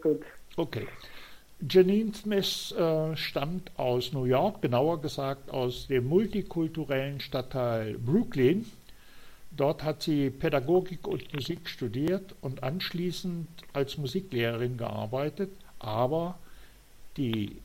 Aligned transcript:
gut. 0.00 0.22
Okay. 0.56 0.86
Janine 1.68 2.14
Smith 2.14 2.72
äh, 2.72 3.16
stammt 3.16 3.70
aus 3.78 4.12
New 4.12 4.24
York, 4.24 4.62
genauer 4.62 5.00
gesagt 5.02 5.50
aus 5.50 5.88
dem 5.88 6.06
multikulturellen 6.08 7.20
Stadtteil 7.20 7.98
Brooklyn. 7.98 8.64
Dort 9.50 9.82
hat 9.82 10.02
sie 10.02 10.30
Pädagogik 10.30 11.06
und 11.06 11.34
Musik 11.34 11.68
studiert 11.68 12.34
und 12.40 12.62
anschließend 12.62 13.48
als 13.74 13.98
Musiklehrerin 13.98 14.78
gearbeitet, 14.78 15.50
aber 15.80 16.38
die 17.16 17.56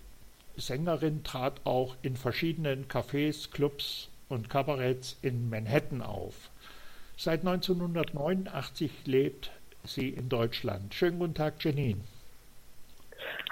Sängerin 0.57 1.23
trat 1.23 1.61
auch 1.63 1.95
in 2.01 2.17
verschiedenen 2.17 2.87
Cafés, 2.87 3.51
Clubs 3.51 4.09
und 4.27 4.49
Kabaretts 4.49 5.17
in 5.21 5.49
Manhattan 5.49 6.01
auf. 6.01 6.49
Seit 7.17 7.41
1989 7.45 8.91
lebt 9.05 9.51
sie 9.85 10.09
in 10.09 10.27
Deutschland. 10.27 10.93
Schönen 10.93 11.19
guten 11.19 11.33
Tag, 11.33 11.63
Janine. 11.63 12.01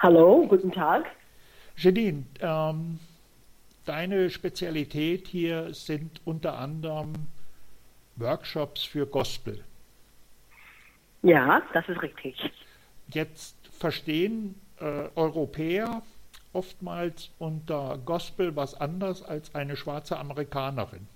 Hallo, 0.00 0.46
guten 0.48 0.72
Tag. 0.72 1.06
Janine, 1.76 2.24
ähm, 2.40 2.98
deine 3.84 4.30
Spezialität 4.30 5.28
hier 5.28 5.74
sind 5.74 6.20
unter 6.24 6.58
anderem 6.58 7.12
Workshops 8.16 8.84
für 8.84 9.06
Gospel. 9.06 9.64
Ja, 11.22 11.62
das 11.72 11.88
ist 11.88 12.02
richtig. 12.02 12.52
Jetzt 13.08 13.56
verstehen 13.78 14.54
äh, 14.80 15.08
Europäer 15.14 16.02
oftmals 16.52 17.30
unter 17.38 17.98
Gospel 18.04 18.54
was 18.54 18.80
anderes 18.80 19.22
als 19.22 19.54
eine 19.54 19.76
schwarze 19.76 20.18
Amerikanerin. 20.18 21.08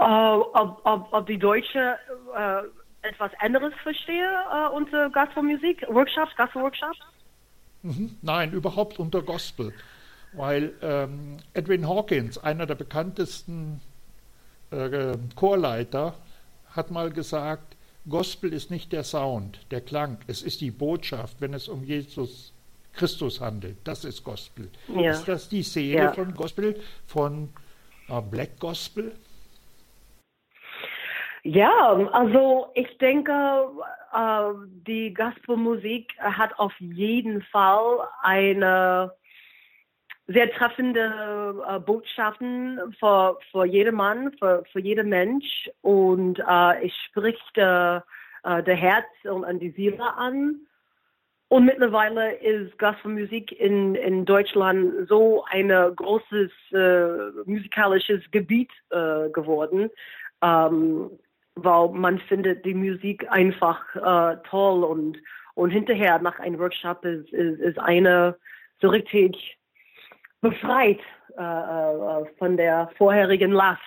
Uh, 0.00 0.44
ob, 0.52 0.80
ob, 0.84 1.12
ob, 1.12 1.26
die 1.26 1.38
Deutsche 1.38 1.98
uh, 2.28 2.68
etwas 3.08 3.32
anderes 3.40 3.72
verstehe 3.82 4.28
uh, 4.52 4.74
unter 4.76 5.10
Gospelmusik, 5.10 5.84
Workshops, 5.88 6.34
Gospel-Workshops? 6.36 6.98
Mhm. 7.82 8.16
Nein, 8.22 8.52
überhaupt 8.52 8.98
unter 8.98 9.22
Gospel. 9.22 9.72
Weil 10.32 10.74
ähm, 10.82 11.38
Edwin 11.54 11.88
Hawkins, 11.88 12.36
einer 12.38 12.66
der 12.66 12.74
bekanntesten 12.74 13.80
äh, 14.70 15.16
Chorleiter, 15.34 16.14
hat 16.70 16.90
mal 16.90 17.10
gesagt, 17.10 17.76
Gospel 18.08 18.52
ist 18.52 18.70
nicht 18.70 18.92
der 18.92 19.04
Sound, 19.04 19.60
der 19.70 19.80
Klang, 19.80 20.18
es 20.26 20.42
ist 20.42 20.60
die 20.60 20.70
Botschaft, 20.70 21.40
wenn 21.40 21.54
es 21.54 21.68
um 21.68 21.84
Jesus 21.84 22.52
Christus 22.92 23.40
handelt. 23.40 23.76
Das 23.84 24.04
ist 24.04 24.24
Gospel. 24.24 24.70
Ja. 24.88 25.12
Ist 25.12 25.26
das 25.26 25.48
die 25.48 25.62
Seele 25.62 25.98
ja. 25.98 26.12
von 26.12 26.34
Gospel, 26.34 26.80
von 27.06 27.48
äh, 28.08 28.20
Black 28.20 28.58
Gospel? 28.58 29.12
Ja, 31.44 31.92
also 32.12 32.68
ich 32.74 32.98
denke, 32.98 33.32
äh, 34.12 34.52
die 34.86 35.14
Gospelmusik 35.14 36.14
hat 36.18 36.58
auf 36.58 36.72
jeden 36.80 37.42
Fall 37.42 38.08
eine 38.22 39.12
sehr 40.26 40.50
treffende 40.52 41.64
äh, 41.66 41.78
Botschaften 41.80 42.80
für, 42.98 43.38
für 43.50 43.64
jeden 43.64 43.94
Mann, 43.94 44.32
für, 44.38 44.64
für 44.72 44.80
jeden 44.80 45.08
Mensch 45.08 45.70
und 45.80 46.38
äh, 46.38 46.86
es 46.86 46.92
spricht 47.06 47.56
äh, 47.56 48.00
der 48.44 48.76
Herz 48.76 49.06
und 49.24 49.44
an 49.44 49.58
die 49.58 49.70
Seele 49.70 50.14
an. 50.16 50.60
Und 51.48 51.64
mittlerweile 51.64 52.34
ist 52.34 52.78
Gospelmusik 52.78 53.52
in, 53.52 53.94
in 53.94 54.26
Deutschland 54.26 55.08
so 55.08 55.44
ein 55.50 55.68
großes 55.68 56.50
äh, 56.72 57.30
musikalisches 57.46 58.20
Gebiet 58.30 58.70
äh, 58.90 59.30
geworden, 59.30 59.90
ähm, 60.42 61.10
weil 61.64 61.88
man 61.90 62.18
findet 62.18 62.64
die 62.64 62.74
Musik 62.74 63.30
einfach 63.30 63.82
äh, 63.96 64.36
toll 64.48 64.84
und, 64.84 65.18
und 65.54 65.70
hinterher 65.70 66.18
nach 66.18 66.38
einem 66.38 66.58
Workshop 66.58 67.04
ist, 67.04 67.32
ist, 67.32 67.60
ist 67.60 67.78
eine 67.78 68.36
so 68.80 68.88
richtig 68.88 69.58
befreit 70.40 71.00
äh, 71.36 71.42
äh, 71.42 72.24
von 72.38 72.56
der 72.56 72.90
vorherigen 72.96 73.52
Last, 73.52 73.80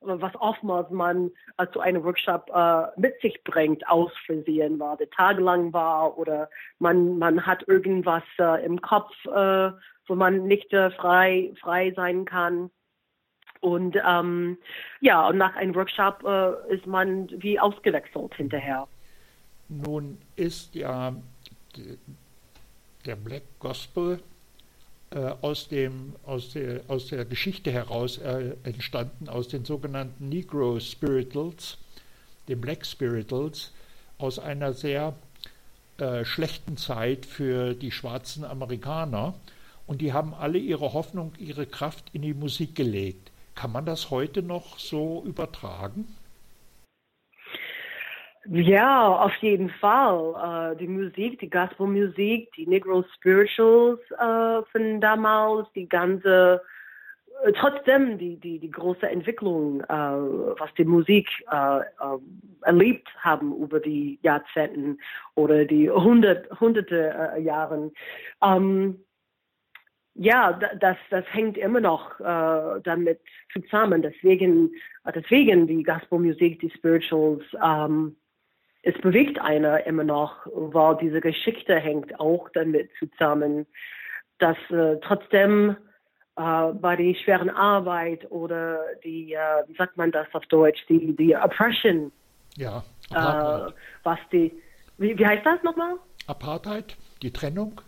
was 0.00 0.34
oftmals 0.36 0.90
man 0.90 1.30
äh, 1.58 1.66
zu 1.72 1.80
einem 1.80 2.04
Workshop 2.04 2.50
äh, 2.54 3.00
mit 3.00 3.20
sich 3.20 3.42
bringt, 3.44 3.86
aus 3.88 4.12
Versehen 4.26 4.78
war, 4.78 4.96
der 4.96 5.10
tagelang 5.10 5.72
war 5.72 6.16
oder 6.18 6.48
man, 6.78 7.18
man 7.18 7.44
hat 7.44 7.66
irgendwas 7.68 8.22
äh, 8.38 8.64
im 8.64 8.80
Kopf, 8.80 9.12
äh, 9.26 9.70
wo 10.06 10.14
man 10.14 10.44
nicht 10.44 10.70
frei, 10.70 11.52
frei 11.60 11.92
sein 11.96 12.24
kann. 12.26 12.70
Und 13.64 13.96
ähm, 14.06 14.58
ja, 15.00 15.26
und 15.26 15.38
nach 15.38 15.56
einem 15.56 15.74
Workshop 15.74 16.22
ist 16.68 16.86
man 16.86 17.30
wie 17.40 17.58
ausgewechselt 17.58 18.34
hinterher. 18.34 18.86
Nun 19.70 20.18
ist 20.36 20.74
ja 20.74 21.14
der 23.06 23.16
Black 23.16 23.44
Gospel 23.58 24.20
äh, 25.10 25.32
aus, 25.40 25.68
dem, 25.68 26.14
aus, 26.26 26.52
der, 26.52 26.82
aus 26.88 27.06
der 27.06 27.24
Geschichte 27.24 27.70
heraus 27.70 28.18
äh, 28.18 28.54
entstanden, 28.64 29.30
aus 29.30 29.48
den 29.48 29.64
sogenannten 29.64 30.28
Negro 30.28 30.78
Spirituals, 30.78 31.78
den 32.48 32.60
Black 32.60 32.84
Spirituals, 32.84 33.72
aus 34.18 34.38
einer 34.38 34.74
sehr 34.74 35.14
äh, 35.98 36.24
schlechten 36.26 36.76
Zeit 36.76 37.24
für 37.24 37.74
die 37.74 37.90
schwarzen 37.90 38.44
Amerikaner. 38.44 39.34
Und 39.86 40.00
die 40.00 40.12
haben 40.12 40.34
alle 40.34 40.58
ihre 40.58 40.92
Hoffnung, 40.92 41.32
ihre 41.38 41.66
Kraft 41.66 42.04
in 42.12 42.22
die 42.22 42.34
Musik 42.34 42.74
gelegt. 42.74 43.30
Kann 43.54 43.72
man 43.72 43.86
das 43.86 44.10
heute 44.10 44.42
noch 44.42 44.78
so 44.78 45.22
übertragen? 45.24 46.06
Ja, 48.46 49.08
auf 49.08 49.34
jeden 49.36 49.70
Fall. 49.70 50.72
Äh, 50.72 50.76
die 50.76 50.88
Musik, 50.88 51.38
die 51.40 51.48
Gospelmusik, 51.48 52.52
die 52.52 52.66
Negro 52.66 53.02
Spirituals 53.14 54.00
äh, 54.10 54.62
von 54.70 55.00
damals, 55.00 55.66
die 55.74 55.88
ganze, 55.88 56.60
äh, 57.42 57.52
trotzdem 57.52 58.18
die, 58.18 58.36
die, 58.36 58.58
die 58.58 58.70
große 58.70 59.08
Entwicklung, 59.08 59.82
was 59.88 60.74
die 60.76 60.84
Musik 60.84 61.28
erlebt 62.62 63.08
haben 63.18 63.56
über 63.56 63.80
die 63.80 64.18
Jahrzehnten 64.22 64.98
oder 65.34 65.64
die 65.64 65.90
hundert, 65.90 66.48
hunderte 66.60 67.34
Jahren. 67.40 67.92
Ja, 70.14 70.52
das, 70.52 70.96
das 71.10 71.24
hängt 71.32 71.56
immer 71.58 71.80
noch 71.80 72.20
äh, 72.20 72.80
damit 72.84 73.20
zusammen. 73.52 74.00
Deswegen, 74.00 74.70
deswegen 75.12 75.66
die 75.66 75.82
Gospelmusik, 75.82 76.60
die 76.60 76.70
Spirituals, 76.70 77.42
ähm, 77.62 78.16
es 78.82 78.94
bewegt 79.00 79.40
einer 79.40 79.84
immer 79.86 80.04
noch, 80.04 80.46
weil 80.46 80.96
diese 80.98 81.20
Geschichte 81.20 81.76
hängt 81.76 82.20
auch 82.20 82.48
damit 82.50 82.90
zusammen, 82.98 83.66
dass 84.38 84.58
äh, 84.70 84.98
trotzdem 85.00 85.76
äh, 86.36 86.72
bei 86.72 86.94
der 86.94 87.14
schweren 87.14 87.50
Arbeit 87.50 88.30
oder 88.30 88.80
die, 89.02 89.32
äh, 89.32 89.38
wie 89.66 89.76
sagt 89.76 89.96
man 89.96 90.12
das 90.12 90.26
auf 90.32 90.44
Deutsch, 90.46 90.84
die, 90.88 91.16
die 91.16 91.34
Oppression, 91.34 92.12
ja, 92.56 92.84
äh, 93.10 93.72
was 94.02 94.18
die, 94.30 94.52
wie, 94.98 95.18
wie 95.18 95.26
heißt 95.26 95.46
das 95.46 95.62
nochmal? 95.62 95.94
Apartheid, 96.26 96.96
die 97.22 97.32
Trennung? 97.32 97.80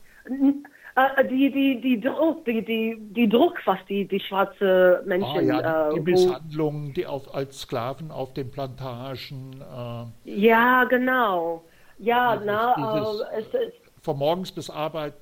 Äh, 0.97 1.29
die, 1.29 1.51
die, 1.51 1.79
die 1.79 2.01
Druck, 2.01 2.47
die, 2.47 2.65
die, 2.65 2.97
die 2.99 3.29
Druck, 3.29 3.61
was 3.67 3.79
die, 3.87 4.09
die 4.09 4.19
schwarze 4.19 5.03
Menschen. 5.05 5.51
Ah, 5.51 5.61
ja, 5.61 5.91
die, 5.91 5.99
äh, 5.99 6.01
Misshandlungen, 6.01 6.95
die 6.95 7.07
auf, 7.07 7.35
als 7.35 7.61
Sklaven 7.61 8.11
auf 8.11 8.33
den 8.33 8.51
Plantagen. 8.51 9.61
Äh, 9.61 10.31
ja, 10.31 10.85
genau. 10.85 11.65
Ja, 11.99 12.41
na, 12.43 12.75
dieses, 12.95 13.21
äh, 13.21 13.41
es 13.41 13.69
ist. 13.69 13.77
Von 14.03 14.19
morgens 14.19 14.53
bis 14.53 14.71
Arbeit, 14.71 15.15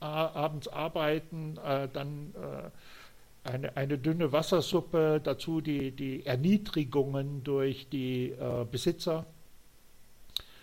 abends 0.00 0.68
arbeiten, 0.68 1.58
äh, 1.64 1.88
dann 1.90 2.34
äh, 2.34 3.48
eine, 3.50 3.76
eine 3.76 3.96
dünne 3.96 4.32
Wassersuppe, 4.32 5.20
dazu 5.22 5.62
die, 5.62 5.92
die 5.92 6.26
Erniedrigungen 6.26 7.42
durch 7.42 7.88
die 7.88 8.34
Besitzer. 8.70 9.26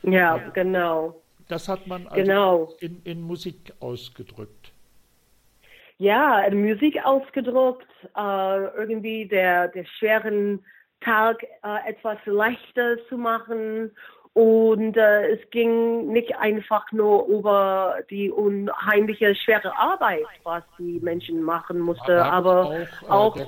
Ja, 0.04 0.38
ja, 0.38 0.50
genau. 0.50 1.16
Das 1.50 1.68
hat 1.68 1.86
man 1.88 2.08
also 2.08 2.22
genau. 2.22 2.74
in, 2.80 3.02
in 3.04 3.22
Musik 3.22 3.74
ausgedrückt. 3.80 4.72
Ja, 5.98 6.42
in 6.44 6.66
Musik 6.66 7.04
ausgedrückt, 7.04 7.88
äh, 8.16 8.64
irgendwie 8.78 9.28
der, 9.28 9.68
der 9.68 9.84
schweren 9.84 10.64
Tag 11.02 11.44
äh, 11.44 11.90
etwas 11.90 12.18
leichter 12.26 12.98
zu 13.10 13.18
machen. 13.18 13.92
Und 14.34 14.96
äh, 14.96 15.32
es 15.32 15.50
ging 15.50 16.14
nicht 16.14 16.38
einfach 16.38 16.92
nur 16.92 17.26
über 17.26 17.96
die 18.10 18.30
unheimliche 18.30 19.34
schwere 19.36 19.76
Arbeit, 19.76 20.26
was 20.44 20.64
die 20.78 21.00
Menschen 21.02 21.42
machen 21.42 21.80
mussten, 21.80 22.12
aber 22.12 22.66
auch, 22.66 22.72
äh, 22.72 22.88
auch 23.10 23.36
der, 23.36 23.48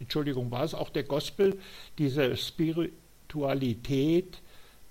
Entschuldigung, 0.00 0.50
war 0.50 0.64
es 0.64 0.74
auch 0.74 0.90
der 0.90 1.04
Gospel, 1.04 1.56
diese 1.98 2.36
Spiritualität, 2.36 4.41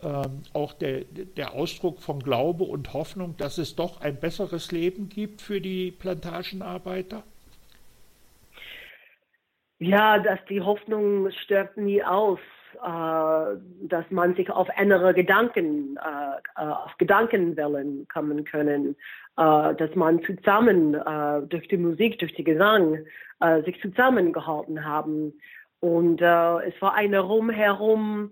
ähm, 0.03 0.44
auch 0.53 0.74
der, 0.74 1.01
der 1.06 1.53
Ausdruck 1.53 2.00
von 2.00 2.19
Glaube 2.19 2.63
und 2.63 2.94
Hoffnung, 2.94 3.36
dass 3.38 3.57
es 3.57 3.75
doch 3.75 4.01
ein 4.01 4.19
besseres 4.19 4.71
Leben 4.71 5.09
gibt 5.09 5.42
für 5.42 5.62
die 5.62 5.92
Plantagenarbeiter? 5.92 7.24
Ja, 9.80 10.19
dass 10.19 10.39
die 10.50 10.62
Hoffnung 10.62 11.31
stirbt 11.31 11.77
nie 11.77 12.03
aus. 12.03 12.39
äh, 12.83 13.57
dass 13.83 14.09
man 14.09 14.33
sich 14.36 14.50
auf 14.50 14.68
andere 14.77 15.13
Gedanken, 15.13 15.98
äh, 15.98 16.62
äh 16.62 16.65
auf 16.65 16.97
Gedankenwellen 16.97 18.07
kommen 18.07 18.44
können, 18.45 18.95
äh, 19.38 19.75
dass 19.75 19.95
man 19.95 20.21
zusammen 20.24 20.94
äh, 20.94 21.42
durch 21.47 21.68
die 21.68 21.77
Musik, 21.77 22.19
durch 22.19 22.33
den 22.36 22.45
Gesang 22.45 23.06
äh, 23.39 23.62
sich 23.63 23.80
zusammengehalten 23.81 24.86
haben. 24.86 25.33
Und 25.80 26.21
es 26.21 26.80
war 26.80 26.94
eine 26.94 27.21
rumherum, 27.21 28.31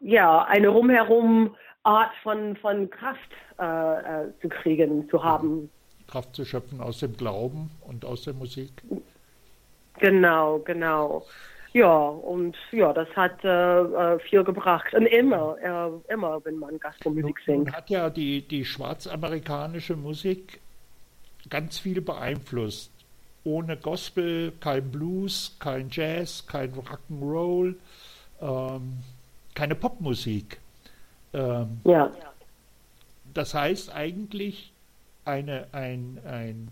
ja, 0.00 0.42
eine 0.44 0.68
rumherum 0.68 1.54
Art 1.82 2.12
von, 2.22 2.56
von 2.56 2.90
Kraft 2.90 3.30
zu 4.40 4.48
kriegen, 4.48 5.08
zu 5.10 5.22
haben. 5.22 5.70
Kraft 6.08 6.34
zu 6.34 6.44
schöpfen 6.44 6.80
aus 6.80 6.98
dem 6.98 7.16
Glauben 7.16 7.70
und 7.82 8.04
aus 8.04 8.22
der 8.22 8.34
Musik. 8.34 8.70
Genau, 9.98 10.58
genau. 10.58 11.24
Ja, 11.72 11.96
und 11.96 12.56
ja, 12.70 12.92
das 12.92 13.08
hat 13.16 13.42
äh, 13.42 13.48
äh, 13.48 14.18
viel 14.20 14.44
gebracht. 14.44 14.94
Und 14.94 15.06
immer, 15.06 15.56
äh, 15.60 16.12
immer, 16.12 16.44
wenn 16.44 16.56
man 16.58 16.78
Gospelmusik 16.78 17.40
singt. 17.44 17.72
hat 17.72 17.90
ja 17.90 18.10
die, 18.10 18.42
die 18.42 18.64
schwarzamerikanische 18.64 19.96
Musik 19.96 20.60
ganz 21.50 21.78
viel 21.80 22.00
beeinflusst. 22.00 22.92
Ohne 23.42 23.76
Gospel 23.76 24.52
kein 24.60 24.90
Blues, 24.90 25.56
kein 25.58 25.88
Jazz, 25.90 26.46
kein 26.46 26.72
Rock'n'Roll, 26.72 27.74
ähm, 28.40 28.98
keine 29.54 29.74
Popmusik. 29.74 30.58
Ähm, 31.32 31.80
ja. 31.84 32.10
Das 33.32 33.54
heißt 33.54 33.94
eigentlich 33.94 34.72
eine, 35.24 35.66
ein, 35.72 36.18
ein 36.24 36.68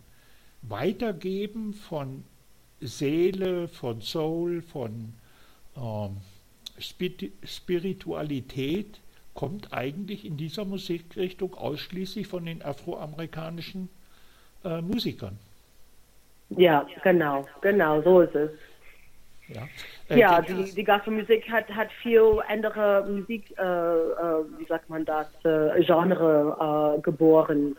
Weitergeben 0.63 1.75
von 1.75 2.25
Seele, 2.81 3.69
von 3.69 4.01
Soul, 4.01 4.63
von 4.63 5.15
ähm, 5.77 6.19
Spiritualität 7.45 9.01
kommt 9.35 9.73
eigentlich 9.73 10.25
in 10.25 10.37
dieser 10.37 10.65
Musikrichtung 10.65 11.55
ausschließlich 11.55 12.27
von 12.27 12.45
den 12.45 12.63
afroamerikanischen 12.63 13.89
äh, 14.65 14.81
Musikern. 14.81 15.39
Ja, 16.51 16.87
genau, 17.03 17.47
genau, 17.61 18.03
so 18.03 18.21
ist 18.21 18.35
es. 18.35 18.51
Ja, 19.49 19.63
äh, 20.09 20.19
ja 20.19 20.41
die, 20.41 20.75
die 20.75 20.85
Gospelmusik 20.85 21.51
hat, 21.51 21.69
hat 21.71 21.91
viel 22.03 22.41
andere 22.49 23.07
Musik, 23.09 23.55
äh, 23.59 23.63
äh 23.63 24.45
wie 24.59 24.67
sagt 24.67 24.89
man 24.89 25.05
das, 25.05 25.27
äh, 25.45 25.83
Genre 25.83 26.97
äh, 26.97 27.01
geboren. 27.01 27.77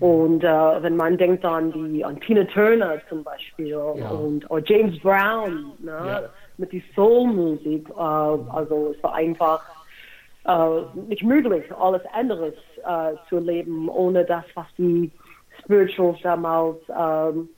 Und 0.00 0.42
äh, 0.42 0.82
wenn 0.82 0.96
man 0.96 1.18
denkt 1.18 1.44
an 1.44 1.72
die 1.92 2.02
an 2.02 2.18
Tina 2.20 2.44
Turner 2.44 3.00
zum 3.10 3.22
Beispiel 3.22 3.68
ja. 3.68 4.08
und 4.08 4.46
James 4.64 4.98
Brown 5.00 5.72
ne, 5.78 5.90
ja. 5.90 6.22
mit 6.56 6.72
die 6.72 6.82
Soul-Musik, 6.94 7.86
äh, 7.90 7.92
also 8.00 8.94
es 8.96 9.02
war 9.02 9.14
einfach 9.14 9.62
äh, 10.46 11.00
nicht 11.06 11.22
möglich, 11.22 11.64
alles 11.78 12.02
anderes 12.14 12.54
äh, 12.84 13.12
zu 13.28 13.36
erleben, 13.36 13.90
ohne 13.90 14.24
das, 14.24 14.44
was 14.54 14.66
die 14.78 15.10
Spirituals 15.62 16.18
damals, 16.22 16.78
ähm, 16.88 17.50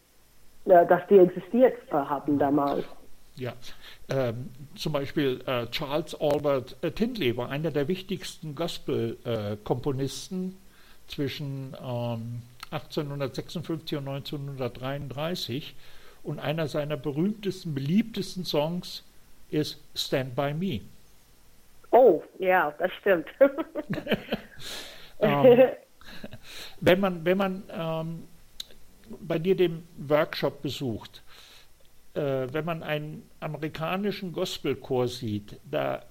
äh, 0.64 0.84
dass 0.86 1.06
die 1.08 1.18
existiert 1.18 1.76
äh, 1.90 1.94
haben 1.94 2.38
damals. 2.38 2.84
Ja, 3.36 3.54
ähm, 4.10 4.50
zum 4.74 4.92
Beispiel 4.92 5.40
äh, 5.46 5.66
Charles 5.68 6.14
Albert 6.20 6.76
Tindley 6.94 7.36
war 7.36 7.48
einer 7.48 7.70
der 7.70 7.88
wichtigsten 7.88 8.54
Gospel-Komponisten 8.54 10.58
zwischen 11.08 11.74
ähm, 11.80 12.42
1856 12.70 13.98
und 13.98 14.08
1933 14.08 15.74
und 16.22 16.38
einer 16.38 16.68
seiner 16.68 16.96
berühmtesten, 16.96 17.74
beliebtesten 17.74 18.44
Songs 18.44 19.04
ist 19.50 19.80
Stand 19.94 20.34
By 20.34 20.54
Me. 20.54 20.80
Oh, 21.90 22.22
ja, 22.38 22.72
das 22.78 22.90
stimmt. 23.00 23.26
ähm, 25.20 25.68
wenn 26.80 27.00
man, 27.00 27.24
wenn 27.24 27.38
man 27.38 27.62
ähm, 27.70 28.22
bei 29.20 29.38
dir 29.38 29.54
den 29.54 29.86
Workshop 29.98 30.62
besucht, 30.62 31.22
äh, 32.14 32.52
wenn 32.52 32.64
man 32.64 32.82
einen 32.82 33.22
amerikanischen 33.40 34.32
Gospelchor 34.32 35.08
sieht, 35.08 35.58
da, 35.70 36.04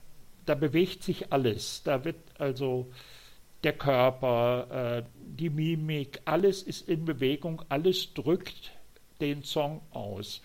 da 0.45 0.55
bewegt 0.55 1.03
sich 1.03 1.31
alles. 1.31 1.83
Da 1.83 2.03
wird 2.03 2.17
also 2.39 2.91
der 3.63 3.73
Körper, 3.73 5.03
äh, 5.03 5.03
die 5.17 5.49
Mimik, 5.49 6.21
alles 6.25 6.63
ist 6.63 6.89
in 6.89 7.05
Bewegung, 7.05 7.61
alles 7.69 8.13
drückt 8.13 8.71
den 9.19 9.43
Song 9.43 9.81
aus. 9.91 10.41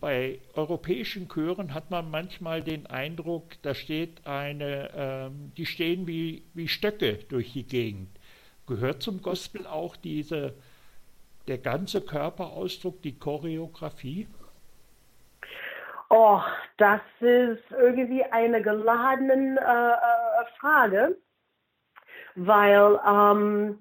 Bei 0.00 0.40
europäischen 0.54 1.28
Chören 1.28 1.74
hat 1.74 1.90
man 1.90 2.10
manchmal 2.10 2.62
den 2.62 2.86
Eindruck, 2.86 3.60
da 3.62 3.74
steht 3.74 4.26
eine, 4.26 4.90
ähm, 4.94 5.52
die 5.56 5.66
stehen 5.66 6.06
wie, 6.06 6.42
wie 6.54 6.66
Stöcke 6.66 7.18
durch 7.28 7.52
die 7.52 7.62
Gegend. 7.64 8.08
Gehört 8.66 9.02
zum 9.02 9.22
Gospel 9.22 9.66
auch 9.66 9.94
diese, 9.96 10.54
der 11.46 11.58
ganze 11.58 12.00
Körperausdruck, 12.00 13.02
die 13.02 13.16
Choreografie? 13.16 14.26
Oh, 16.10 16.40
das 16.76 17.00
ist 17.20 17.62
irgendwie 17.70 18.24
eine 18.24 18.60
geladene 18.60 19.60
äh, 19.60 20.42
äh 20.42 20.44
Frage 20.58 21.16
weil 22.34 22.98
ähm, 23.06 23.78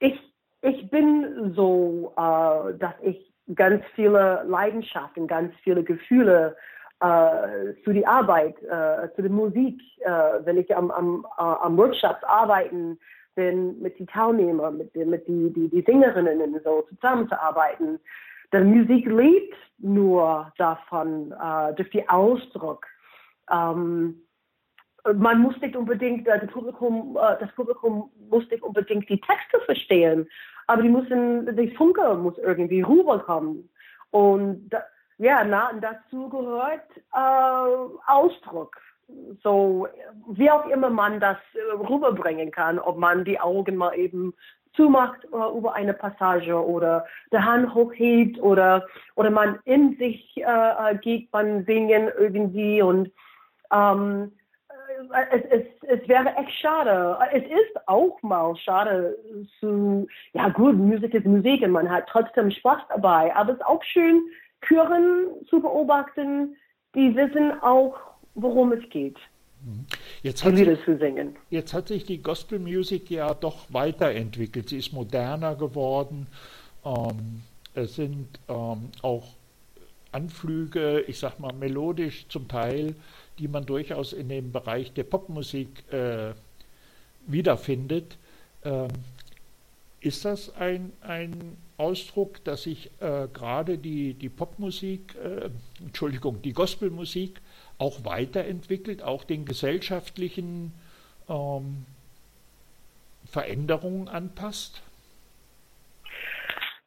ich, 0.00 0.20
ich 0.62 0.90
bin 0.90 1.52
so, 1.54 2.12
äh, 2.16 2.74
dass 2.78 2.94
ich 3.02 3.32
ganz 3.54 3.82
viele 3.94 4.44
Leidenschaften, 4.46 5.26
ganz 5.26 5.54
viele 5.62 5.82
Gefühle 5.82 6.56
äh, 7.00 7.74
zu 7.84 7.92
der 7.92 8.08
Arbeit, 8.08 8.60
äh, 8.62 9.14
zu 9.14 9.22
der 9.22 9.30
Musik, 9.30 9.80
äh, 10.00 10.10
wenn 10.44 10.58
ich 10.58 10.74
am, 10.74 10.90
am, 10.90 11.26
am 11.36 11.76
Workshops 11.76 12.24
arbeiten 12.24 12.98
bin, 13.34 13.80
mit 13.80 13.98
den 13.98 14.06
Teilnehmern, 14.06 14.78
mit, 14.78 14.94
mit 14.94 15.26
die, 15.28 15.52
die, 15.52 15.68
die 15.68 15.82
Sängerinnen 15.82 16.58
so 16.64 16.82
zusammenzuarbeiten. 16.88 18.00
Die 18.52 18.58
Musik 18.58 19.06
lebt 19.06 19.56
nur 19.78 20.52
davon, 20.56 21.32
äh, 21.32 21.74
durch 21.74 21.90
den 21.90 22.08
Ausdruck. 22.08 22.86
Ähm, 23.50 24.22
man 25.14 25.40
muss 25.40 25.60
nicht 25.60 25.76
unbedingt, 25.76 26.26
äh, 26.26 26.40
das, 26.40 26.50
Publikum, 26.50 27.16
äh, 27.16 27.36
das 27.40 27.52
Publikum 27.52 28.10
muss 28.30 28.48
nicht 28.50 28.62
unbedingt 28.62 29.08
die 29.08 29.20
Texte 29.20 29.60
verstehen, 29.64 30.28
aber 30.66 30.82
die 30.82 30.88
müssen, 30.88 31.56
die 31.56 31.70
Funke 31.76 32.14
muss 32.14 32.36
irgendwie 32.38 32.82
rüberkommen. 32.82 33.68
Und 34.10 34.70
ja, 35.18 35.44
na, 35.44 35.72
dazu 35.80 36.28
gehört 36.28 36.88
äh, 37.12 38.06
Ausdruck. 38.06 38.76
So, 39.42 39.86
wie 40.30 40.50
auch 40.50 40.66
immer 40.66 40.90
man 40.90 41.20
das 41.20 41.36
äh, 41.54 41.72
rüberbringen 41.74 42.50
kann, 42.50 42.78
ob 42.78 42.98
man 42.98 43.24
die 43.24 43.38
Augen 43.38 43.76
mal 43.76 43.96
eben 43.96 44.34
zumacht 44.76 45.24
äh, 45.24 45.58
über 45.58 45.74
eine 45.74 45.94
Passage 45.94 46.54
oder 46.54 47.06
die 47.32 47.38
Hand 47.38 47.74
hochhebt 47.74 48.40
oder, 48.40 48.86
oder 49.14 49.30
man 49.30 49.58
in 49.64 49.96
sich 49.96 50.36
äh, 50.36 50.42
äh 50.42 50.96
geht 50.98 51.30
beim 51.30 51.64
Singen 51.64 52.10
irgendwie 52.18 52.82
und 52.82 53.10
ähm, 53.72 54.32
es, 55.30 55.42
es, 55.50 55.62
es 55.82 56.08
wäre 56.08 56.34
echt 56.36 56.52
schade. 56.60 57.18
Es 57.32 57.44
ist 57.44 57.88
auch 57.88 58.20
mal 58.22 58.56
schade 58.56 59.18
zu, 59.60 60.06
ja 60.32 60.48
gut, 60.48 60.76
Musik 60.76 61.14
ist 61.14 61.26
Musik 61.26 61.62
und 61.62 61.72
man 61.72 61.90
hat 61.90 62.06
trotzdem 62.08 62.50
Spaß 62.50 62.82
dabei. 62.88 63.34
Aber 63.34 63.52
es 63.52 63.58
ist 63.58 63.66
auch 63.66 63.82
schön, 63.82 64.22
Chören 64.62 65.26
zu 65.48 65.60
beobachten, 65.60 66.56
die 66.94 67.14
wissen 67.14 67.60
auch, 67.62 67.96
worum 68.34 68.72
es 68.72 68.88
geht. 68.88 69.18
Jetzt 70.22 70.44
hat, 70.44 70.56
sich, 70.56 70.68
jetzt 71.50 71.74
hat 71.74 71.88
sich 71.88 72.04
die 72.04 72.22
Gospel 72.22 72.58
Music 72.58 73.10
ja 73.10 73.34
doch 73.34 73.66
weiterentwickelt. 73.68 74.68
Sie 74.68 74.78
ist 74.78 74.92
moderner 74.92 75.56
geworden. 75.56 76.26
Ähm, 76.84 77.42
es 77.74 77.96
sind 77.96 78.28
ähm, 78.48 78.90
auch 79.02 79.34
Anflüge, 80.12 81.00
ich 81.06 81.18
sag 81.18 81.40
mal 81.40 81.52
melodisch 81.52 82.26
zum 82.28 82.48
Teil 82.48 82.94
die 83.38 83.48
man 83.48 83.66
durchaus 83.66 84.12
in 84.12 84.28
dem 84.28 84.52
Bereich 84.52 84.92
der 84.92 85.04
Popmusik 85.04 85.68
äh, 85.92 86.32
wiederfindet. 87.26 88.16
Ähm, 88.64 88.88
ist 90.00 90.24
das 90.24 90.54
ein, 90.56 90.92
ein 91.02 91.56
Ausdruck, 91.76 92.42
dass 92.44 92.62
sich 92.62 92.90
äh, 93.00 93.28
gerade 93.32 93.78
die, 93.78 94.14
die 94.14 94.28
Popmusik, 94.28 95.14
äh, 95.16 95.50
Entschuldigung, 95.84 96.40
die 96.42 96.52
Gospelmusik 96.52 97.40
auch 97.78 98.04
weiterentwickelt, 98.04 99.02
auch 99.02 99.24
den 99.24 99.44
gesellschaftlichen 99.44 100.72
ähm, 101.28 101.86
Veränderungen 103.30 104.08
anpasst? 104.08 104.82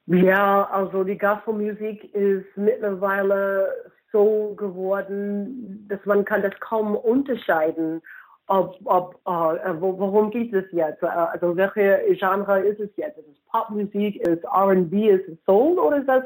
Ja, 0.08 0.68
also 0.72 1.04
die 1.04 1.18
Gospelmusik 1.18 2.14
ist 2.16 2.48
mittlerweile 2.56 3.72
so 4.12 4.56
geworden, 4.56 5.86
dass 5.88 6.04
man 6.06 6.26
kann 6.26 6.42
das 6.42 6.60
kaum 6.60 6.96
unterscheiden, 6.96 8.02
ob, 8.48 8.80
ob 8.86 9.16
äh, 9.26 9.80
worum 9.80 10.32
geht 10.32 10.52
es 10.54 10.66
jetzt? 10.72 11.04
Also 11.04 11.56
welche 11.56 12.02
Genre 12.16 12.60
ist 12.62 12.80
es 12.80 12.90
jetzt? 12.96 13.20
Ist 13.20 13.28
es 13.28 13.40
Popmusik, 13.52 14.16
ist 14.28 14.44
R&B, 14.46 15.10
ist 15.10 15.28
es 15.28 15.38
Soul 15.46 15.78
oder 15.78 15.98
ist 15.98 16.08
das 16.10 16.24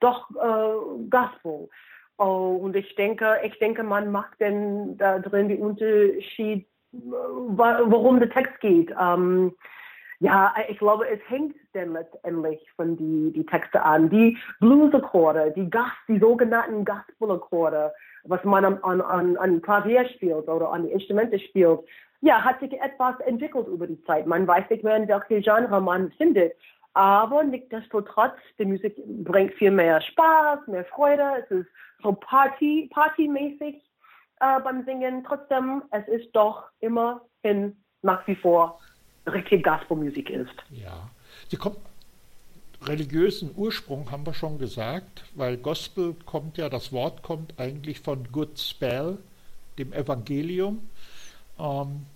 doch 0.00 0.30
äh, 0.30 1.04
Gospel? 1.10 1.68
Oh, 2.18 2.58
und 2.62 2.74
ich 2.76 2.94
denke, 2.94 3.38
ich 3.44 3.58
denke, 3.58 3.82
man 3.82 4.10
macht 4.10 4.40
denn 4.40 4.96
da 4.96 5.18
drin 5.18 5.48
den 5.48 5.60
Unterschied, 5.60 6.66
worum 6.92 8.20
der 8.20 8.30
Text 8.30 8.58
geht. 8.60 8.94
Ähm, 8.98 9.54
ja, 10.18 10.54
ich 10.68 10.78
glaube, 10.78 11.06
es 11.08 11.20
hängt 11.28 11.56
dann 11.74 11.92
letztendlich 11.92 12.58
von 12.74 12.96
die, 12.96 13.32
die 13.34 13.44
Texte 13.44 13.82
an. 13.82 14.08
Die 14.08 14.38
Bluesakkorde, 14.60 15.52
die 15.54 15.68
Gast, 15.68 15.92
die 16.08 16.18
sogenannten 16.18 16.86
Gospelakkorde, 16.86 17.92
was 18.24 18.42
man 18.44 18.64
an, 18.64 19.02
an, 19.02 19.36
an 19.36 19.60
Klavier 19.60 20.08
spielt 20.08 20.48
oder 20.48 20.72
an 20.72 20.84
die 20.84 20.92
Instrumente 20.92 21.38
spielt, 21.38 21.80
ja, 22.22 22.42
hat 22.42 22.60
sich 22.60 22.72
etwas 22.80 23.20
entwickelt 23.26 23.68
über 23.68 23.86
die 23.86 24.02
Zeit. 24.04 24.26
Man 24.26 24.46
weiß 24.46 24.70
nicht 24.70 24.82
mehr, 24.82 24.96
in 24.96 25.06
welche 25.06 25.42
Genre 25.42 25.82
man 25.82 26.10
findet. 26.12 26.54
Aber 26.96 27.44
nichtsdestotrotz, 27.44 28.38
die 28.58 28.64
Musik 28.64 28.96
bringt 29.22 29.52
viel 29.52 29.70
mehr 29.70 30.00
Spaß, 30.00 30.66
mehr 30.66 30.86
Freude. 30.86 31.44
Es 31.44 31.50
ist 31.50 31.68
so 32.02 32.14
Party, 32.14 32.88
partymäßig 32.90 33.82
äh, 34.40 34.60
beim 34.64 34.82
Singen. 34.86 35.22
Trotzdem, 35.22 35.82
es 35.90 36.08
ist 36.08 36.34
doch 36.34 36.64
immerhin 36.80 37.76
nach 38.00 38.26
wie 38.26 38.34
vor 38.34 38.80
richtig 39.26 39.62
Gospelmusik 39.62 40.30
ist. 40.30 40.54
Ja, 40.70 41.10
sie 41.50 41.58
kommt 41.58 41.76
religiösen 42.82 43.50
Ursprung 43.56 44.10
haben 44.10 44.24
wir 44.24 44.32
schon 44.32 44.56
gesagt, 44.58 45.24
weil 45.34 45.58
Gospel 45.58 46.14
kommt 46.24 46.56
ja, 46.56 46.70
das 46.70 46.92
Wort 46.92 47.22
kommt 47.22 47.60
eigentlich 47.60 48.00
von 48.00 48.26
Good 48.32 48.58
Spell, 48.58 49.18
dem 49.76 49.92
Evangelium. 49.92 50.88
Ähm, 51.58 52.06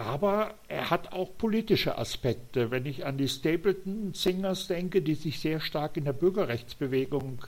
aber 0.00 0.54
er 0.68 0.90
hat 0.90 1.12
auch 1.12 1.36
politische 1.36 1.98
Aspekte. 1.98 2.70
Wenn 2.70 2.86
ich 2.86 3.04
an 3.04 3.18
die 3.18 3.28
Stapleton 3.28 4.14
Singers 4.14 4.66
denke, 4.66 5.02
die 5.02 5.14
sich 5.14 5.40
sehr 5.40 5.60
stark 5.60 5.98
in 5.98 6.06
der 6.06 6.14
Bürgerrechtsbewegung 6.14 7.44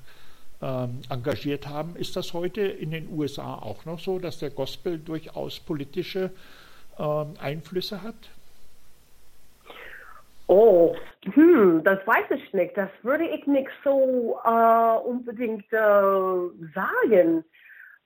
ähm, 0.60 1.00
engagiert 1.08 1.66
haben, 1.66 1.96
ist 1.96 2.14
das 2.14 2.34
heute 2.34 2.60
in 2.60 2.90
den 2.90 3.08
USA 3.10 3.54
auch 3.54 3.86
noch 3.86 3.98
so, 3.98 4.18
dass 4.18 4.38
der 4.38 4.50
Gospel 4.50 4.98
durchaus 4.98 5.60
politische 5.60 6.30
ähm, 6.98 7.34
Einflüsse 7.40 8.02
hat? 8.02 8.16
Oh, 10.46 10.94
hm, 11.24 11.82
das 11.82 12.06
weiß 12.06 12.32
ich 12.36 12.52
nicht. 12.52 12.76
Das 12.76 12.90
würde 13.02 13.24
ich 13.24 13.46
nicht 13.46 13.70
so 13.82 14.38
äh, 14.44 14.98
unbedingt 15.08 15.72
äh, 15.72 15.78
sagen. 16.74 17.44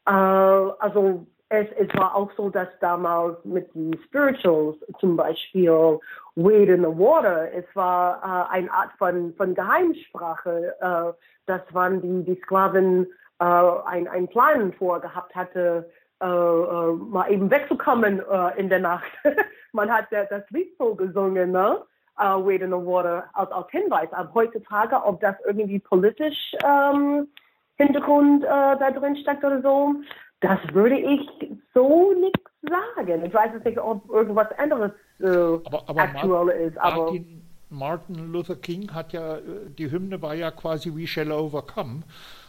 Äh, 0.06 0.10
also 0.12 1.26
es, 1.48 1.66
es 1.78 1.88
war 1.96 2.14
auch 2.14 2.30
so, 2.36 2.50
dass 2.50 2.68
damals 2.80 3.36
mit 3.44 3.72
den 3.74 3.98
Spirituals 4.04 4.76
zum 4.98 5.16
Beispiel 5.16 5.98
Wade 6.34 6.74
in 6.74 6.82
the 6.82 6.98
Water, 6.98 7.52
es 7.52 7.64
war 7.74 8.48
äh, 8.50 8.54
eine 8.54 8.72
Art 8.72 8.90
von, 8.98 9.32
von 9.36 9.54
Geheimsprache, 9.54 10.74
äh, 10.80 11.12
dass 11.46 11.62
man 11.72 12.02
die, 12.02 12.24
die 12.24 12.40
Sklaven 12.42 13.06
äh, 13.38 13.44
ein, 13.44 14.08
einen 14.08 14.28
Plan 14.28 14.72
vorgehabt 14.72 15.34
hatte, 15.34 15.88
äh, 16.20 16.26
äh, 16.26 16.92
mal 16.92 17.30
eben 17.30 17.50
wegzukommen 17.50 18.22
äh, 18.28 18.58
in 18.58 18.68
der 18.68 18.80
Nacht. 18.80 19.10
man 19.72 19.92
hat 19.92 20.06
das, 20.10 20.28
das 20.28 20.42
Lied 20.50 20.76
so 20.78 20.94
gesungen, 20.94 21.52
ne? 21.52 21.82
Uh, 22.18 22.42
Wade 22.42 22.64
in 22.64 22.70
the 22.70 22.76
Water 22.76 23.28
als, 23.34 23.52
als 23.52 23.70
Hinweis. 23.70 24.10
Aber 24.12 24.32
heutzutage, 24.32 24.96
ob 25.04 25.20
das 25.20 25.36
irgendwie 25.44 25.78
politisch 25.78 26.56
ähm, 26.64 27.28
Hintergrund 27.76 28.44
äh, 28.44 28.48
da 28.48 28.90
drin 28.90 29.16
steckt 29.16 29.44
oder 29.44 29.60
so, 29.62 29.94
das 30.40 30.58
würde 30.72 30.98
ich 30.98 31.28
so 31.74 32.12
nicht 32.20 32.38
sagen. 32.62 33.24
Ich 33.24 33.34
weiß 33.34 33.64
nicht, 33.64 33.78
ob 33.78 34.08
irgendwas 34.10 34.48
anderes 34.58 34.92
äh, 35.20 35.26
aber, 35.26 35.88
aber 35.88 36.02
aktuell 36.02 36.68
ist. 36.68 36.78
Aber 36.78 37.04
Martin, 37.04 37.42
Martin, 37.70 38.32
Luther 38.32 38.56
King 38.56 38.92
hat 38.92 39.12
ja, 39.12 39.38
die 39.78 39.90
Hymne 39.90 40.20
war 40.20 40.34
ja 40.34 40.50
quasi 40.50 40.94
We 40.94 41.06
Shall 41.06 41.32
Overcome. 41.32 42.02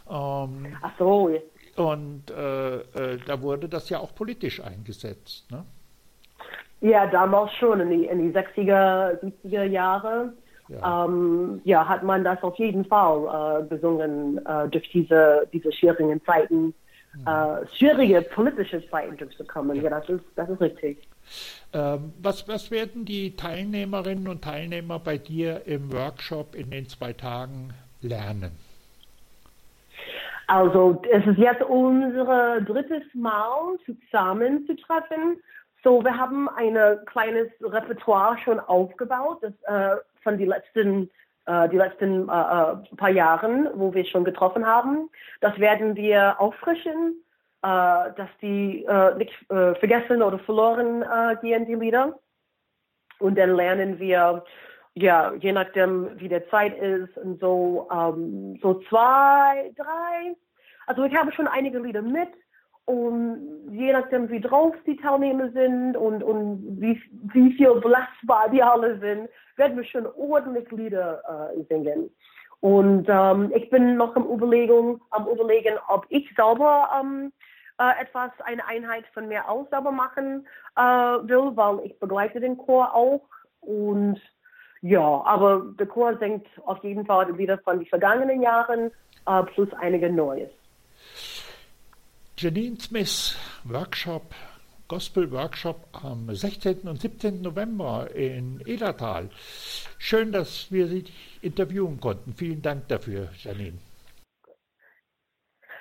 Ähm, 0.08 0.76
Ach 0.82 0.92
so. 0.98 1.30
Und 1.76 2.30
äh, 2.30 2.76
äh, 2.76 3.18
da 3.26 3.40
wurde 3.40 3.68
das 3.68 3.88
ja 3.88 4.00
auch 4.00 4.14
politisch 4.14 4.60
eingesetzt. 4.60 5.50
Ne? 5.50 5.64
Ja, 6.80 7.06
damals 7.06 7.52
schon, 7.54 7.80
in 7.80 7.90
die, 7.90 8.06
in 8.06 8.18
die 8.20 8.36
60er, 8.36 9.20
70er 9.20 9.64
Jahre. 9.64 10.32
Ja. 10.68 11.04
Ähm, 11.06 11.60
ja, 11.64 11.88
hat 11.88 12.02
man 12.02 12.24
das 12.24 12.42
auf 12.42 12.56
jeden 12.56 12.84
Fall 12.84 13.62
äh, 13.62 13.64
besungen 13.64 14.38
äh, 14.46 14.68
durch 14.68 14.88
diese, 14.90 15.48
diese 15.52 15.72
schwierigen 15.72 16.22
Zeiten 16.24 16.74
äh, 17.26 17.66
schwierige 17.74 18.22
politische 18.22 18.86
Zeiten 18.90 19.16
durchzukommen. 19.16 19.82
Ja, 19.82 19.90
das 19.90 20.08
ist, 20.08 20.24
das 20.36 20.48
ist 20.48 20.60
richtig. 20.60 21.08
Ähm, 21.72 22.12
was, 22.20 22.46
was 22.48 22.70
werden 22.70 23.04
die 23.04 23.34
Teilnehmerinnen 23.34 24.28
und 24.28 24.42
Teilnehmer 24.42 24.98
bei 24.98 25.18
dir 25.18 25.66
im 25.66 25.92
Workshop 25.92 26.54
in 26.54 26.70
den 26.70 26.86
zwei 26.86 27.12
Tagen 27.12 27.70
lernen? 28.00 28.52
Also, 30.46 31.02
es 31.10 31.26
ist 31.26 31.38
jetzt 31.38 31.62
unser 31.62 32.62
drittes 32.62 33.02
Mal 33.12 33.76
zusammen 33.84 34.66
zu 34.66 34.76
treffen. 34.76 35.38
So, 35.84 36.04
wir 36.04 36.16
haben 36.16 36.48
ein 36.48 36.76
kleines 37.06 37.48
Repertoire 37.60 38.36
schon 38.38 38.58
aufgebaut, 38.58 39.42
das 39.42 39.52
äh, 39.62 39.96
von 40.22 40.36
den 40.36 40.48
letzten 40.48 41.10
äh, 41.48 41.68
die 41.70 41.78
letzten 41.78 42.28
äh, 42.28 42.32
äh, 42.32 42.96
paar 42.96 43.10
Jahren, 43.10 43.70
wo 43.74 43.94
wir 43.94 44.04
schon 44.04 44.22
getroffen 44.22 44.66
haben. 44.66 45.08
Das 45.40 45.58
werden 45.58 45.96
wir 45.96 46.38
auffrischen, 46.38 47.24
äh, 47.62 47.66
dass 47.66 48.28
die 48.42 48.84
äh, 48.84 49.14
nicht 49.16 49.32
vergessen 49.48 50.22
oder 50.22 50.38
verloren 50.40 51.04
gehen, 51.40 51.66
die 51.66 51.74
Lieder. 51.74 52.18
Und 53.18 53.38
dann 53.38 53.56
lernen 53.56 53.98
wir, 53.98 54.44
ja, 54.94 55.32
je 55.40 55.52
nachdem, 55.52 56.20
wie 56.20 56.28
der 56.28 56.48
Zeit 56.50 56.76
ist, 56.78 57.16
und 57.16 57.40
so, 57.40 57.88
ähm, 57.90 58.58
so 58.62 58.74
zwei, 58.88 59.72
drei. 59.74 60.36
Also 60.86 61.04
ich 61.04 61.16
habe 61.16 61.32
schon 61.32 61.48
einige 61.48 61.78
Lieder 61.78 62.02
mit 62.02 62.28
und 62.88 63.68
je 63.70 63.92
nachdem, 63.92 64.30
wie 64.30 64.40
drauf 64.40 64.74
die 64.86 64.96
Teilnehmer 64.96 65.50
sind 65.50 65.94
und, 65.94 66.22
und 66.22 66.80
wie, 66.80 66.98
wie 67.34 67.52
viel 67.52 67.74
belastbar 67.74 68.48
die 68.48 68.62
alle 68.62 68.98
sind, 68.98 69.28
werden 69.56 69.76
wir 69.76 69.84
schon 69.84 70.06
ordentlich 70.16 70.70
Lieder 70.70 71.22
äh, 71.28 71.62
singen. 71.68 72.08
Und 72.60 73.06
ähm, 73.10 73.52
ich 73.54 73.68
bin 73.68 73.98
noch 73.98 74.16
am 74.16 74.24
Überlegen, 74.24 75.02
am 75.10 75.28
Überlegen, 75.28 75.74
ob 75.88 76.06
ich 76.08 76.34
selber 76.34 76.88
ähm, 76.98 77.30
äh, 77.78 78.00
etwas, 78.00 78.30
eine 78.44 78.66
Einheit 78.66 79.04
von 79.12 79.28
mir 79.28 79.46
aus 79.46 79.68
selber 79.68 79.92
machen 79.92 80.46
äh, 80.76 80.80
will, 80.80 81.52
weil 81.56 81.80
ich 81.84 81.98
begleite 81.98 82.40
den 82.40 82.56
Chor 82.56 82.94
auch. 82.94 83.20
Und 83.60 84.18
ja, 84.80 85.22
aber 85.26 85.62
der 85.78 85.88
Chor 85.88 86.16
singt 86.16 86.46
auf 86.64 86.82
jeden 86.82 87.04
Fall 87.04 87.30
Lieder 87.32 87.58
von 87.58 87.80
den 87.80 87.86
vergangenen 87.86 88.40
Jahren 88.40 88.90
äh, 89.26 89.42
plus 89.42 89.68
einige 89.74 90.10
Neues. 90.10 90.48
Janine 92.40 92.78
Smith 92.78 93.36
Workshop, 93.64 94.32
Gospel 94.86 95.28
Workshop 95.32 95.88
am 96.04 96.32
16. 96.32 96.82
und 96.86 97.00
17. 97.00 97.42
November 97.42 98.08
in 98.14 98.60
Edertal. 98.64 99.28
Schön, 99.98 100.30
dass 100.30 100.70
wir 100.70 100.86
Sie 100.86 101.04
interviewen 101.42 101.98
konnten. 101.98 102.32
Vielen 102.34 102.62
Dank 102.62 102.86
dafür, 102.86 103.30
Janine. 103.42 103.78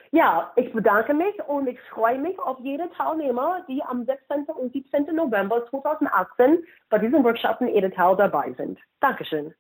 Ja, 0.10 0.52
ich 0.56 0.74
bedanke 0.74 1.14
mich 1.14 1.36
und 1.48 1.68
ich 1.68 1.80
freue 1.94 2.18
mich 2.18 2.40
auf 2.40 2.58
jede 2.64 2.90
Teilnehmer, 2.98 3.64
die 3.70 3.84
am 3.84 4.04
16. 4.06 4.46
und 4.46 4.74
17. 4.74 5.16
November 5.16 5.64
2018 5.70 6.64
bei 6.90 6.98
diesem 6.98 7.24
Workshop 7.24 7.62
in 7.62 7.68
Edetal 7.68 8.16
dabei 8.16 8.52
sind. 8.54 8.80
Dankeschön. 9.00 9.54